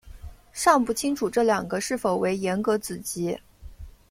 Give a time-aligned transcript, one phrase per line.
[0.51, 3.37] 尚不清楚这两个是否为严格子集。